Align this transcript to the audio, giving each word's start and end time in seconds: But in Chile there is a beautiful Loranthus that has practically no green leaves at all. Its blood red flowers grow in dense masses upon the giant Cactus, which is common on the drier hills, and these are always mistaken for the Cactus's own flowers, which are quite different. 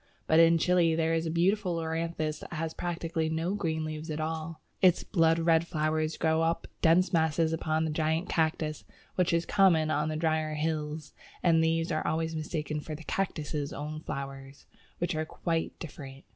But 0.25 0.39
in 0.39 0.57
Chile 0.57 0.95
there 0.95 1.13
is 1.13 1.27
a 1.27 1.29
beautiful 1.29 1.75
Loranthus 1.75 2.39
that 2.39 2.53
has 2.53 2.73
practically 2.73 3.29
no 3.29 3.53
green 3.53 3.85
leaves 3.85 4.09
at 4.09 4.19
all. 4.19 4.59
Its 4.81 5.03
blood 5.03 5.37
red 5.37 5.67
flowers 5.67 6.17
grow 6.17 6.43
in 6.43 6.55
dense 6.81 7.13
masses 7.13 7.53
upon 7.53 7.85
the 7.85 7.91
giant 7.91 8.27
Cactus, 8.27 8.83
which 9.13 9.31
is 9.31 9.45
common 9.45 9.91
on 9.91 10.09
the 10.09 10.15
drier 10.15 10.55
hills, 10.55 11.13
and 11.43 11.63
these 11.63 11.91
are 11.91 12.07
always 12.07 12.35
mistaken 12.35 12.79
for 12.79 12.95
the 12.95 13.03
Cactus's 13.03 13.71
own 13.71 13.99
flowers, 13.99 14.65
which 14.97 15.13
are 15.13 15.23
quite 15.23 15.77
different. 15.77 16.23